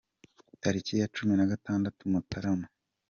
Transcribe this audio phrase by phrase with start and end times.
[0.61, 2.67] Tariki ya cumi nagatandatu Mutarama